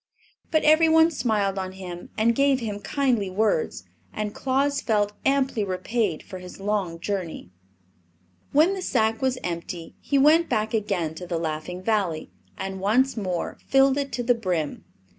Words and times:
But 0.49 0.63
every 0.63 0.89
one 0.89 1.11
smiled 1.11 1.59
on 1.59 1.73
him 1.73 2.09
and 2.17 2.33
gave 2.33 2.59
him 2.59 2.79
kindly 2.79 3.29
words, 3.29 3.83
and 4.11 4.33
Claus 4.33 4.81
felt 4.81 5.13
amply 5.27 5.63
repaid 5.63 6.23
for 6.23 6.39
his 6.39 6.59
long 6.59 6.99
journey. 6.99 7.51
When 8.51 8.73
the 8.73 8.81
sack 8.81 9.21
was 9.21 9.37
empty 9.43 9.93
he 10.01 10.17
went 10.17 10.49
back 10.49 10.73
again 10.73 11.13
to 11.13 11.27
the 11.27 11.37
Laughing 11.37 11.83
Valley 11.83 12.31
and 12.57 12.79
once 12.81 13.15
more 13.15 13.59
filled 13.67 13.95
it 13.95 14.11
to 14.13 14.23
the 14.23 14.33
brim. 14.33 14.85